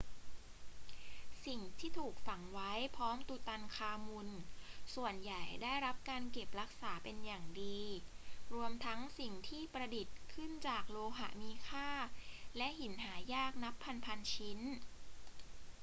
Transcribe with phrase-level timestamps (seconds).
[1.45, 4.29] สิ่งที่ถูกฝังไว้พร้อมตุตันคามุน
[4.95, 7.79] ส่วนใหญ่ได้รับการเก็บรักษาเป็นอย่างดี
[8.53, 11.89] รวมทั้งสิ่งที่ประดิษฐ์ขึ้นจากโลหะมีค่า
[12.57, 13.75] และหินหายากนับ
[14.05, 14.59] พัน ๆ ชิ้น